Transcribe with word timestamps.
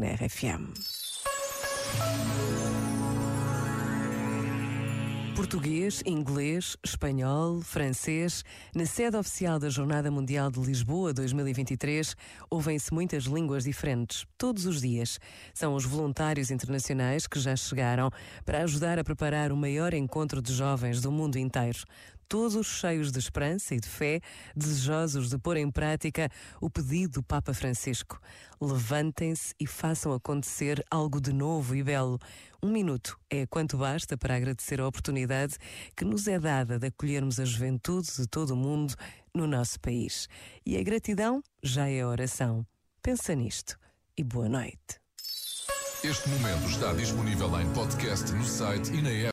na 0.00 0.08
RFM. 0.14 0.72
Português, 5.34 6.02
inglês, 6.04 6.76
espanhol, 6.84 7.60
francês. 7.62 8.44
Na 8.74 8.84
sede 8.84 9.16
oficial 9.16 9.58
da 9.58 9.70
Jornada 9.70 10.10
Mundial 10.10 10.50
de 10.50 10.60
Lisboa 10.60 11.12
2023, 11.14 12.16
ouvem-se 12.50 12.92
muitas 12.92 13.24
línguas 13.24 13.64
diferentes, 13.64 14.26
todos 14.36 14.66
os 14.66 14.80
dias. 14.80 15.18
São 15.54 15.74
os 15.74 15.84
voluntários 15.84 16.50
internacionais 16.50 17.26
que 17.26 17.38
já 17.38 17.54
chegaram 17.54 18.10
para 18.44 18.64
ajudar 18.64 18.98
a 18.98 19.04
preparar 19.04 19.52
o 19.52 19.56
maior 19.56 19.94
encontro 19.94 20.42
de 20.42 20.52
jovens 20.52 21.00
do 21.00 21.12
mundo 21.12 21.38
inteiro 21.38 21.84
todos 22.28 22.66
cheios 22.66 23.10
de 23.10 23.18
esperança 23.18 23.74
e 23.74 23.80
de 23.80 23.88
fé, 23.88 24.20
desejosos 24.54 25.30
de 25.30 25.38
pôr 25.38 25.56
em 25.56 25.70
prática 25.70 26.30
o 26.60 26.68
pedido 26.68 27.14
do 27.14 27.22
Papa 27.22 27.54
Francisco. 27.54 28.20
Levantem-se 28.60 29.54
e 29.58 29.66
façam 29.66 30.12
acontecer 30.12 30.84
algo 30.90 31.20
de 31.20 31.32
novo 31.32 31.74
e 31.74 31.82
belo. 31.82 32.18
Um 32.62 32.70
minuto 32.70 33.18
é 33.30 33.46
quanto 33.46 33.78
basta 33.78 34.16
para 34.16 34.36
agradecer 34.36 34.80
a 34.80 34.86
oportunidade 34.86 35.56
que 35.96 36.04
nos 36.04 36.28
é 36.28 36.38
dada 36.38 36.78
de 36.78 36.88
acolhermos 36.88 37.40
a 37.40 37.44
juventude 37.44 38.08
de 38.16 38.26
todo 38.26 38.50
o 38.50 38.56
mundo 38.56 38.94
no 39.34 39.46
nosso 39.46 39.80
país. 39.80 40.28
E 40.66 40.76
a 40.76 40.82
gratidão 40.82 41.42
já 41.62 41.88
é 41.88 42.04
oração. 42.04 42.66
Pensa 43.02 43.34
nisto 43.34 43.78
e 44.16 44.22
boa 44.22 44.48
noite. 44.48 45.00
Este 46.04 46.28
momento 46.28 46.68
está 46.68 46.92
disponível 46.92 47.60
em 47.60 47.68
podcast 47.72 48.30
no 48.32 48.44
site 48.44 48.92
e 48.92 49.02
na 49.02 49.10
app. 49.10 49.26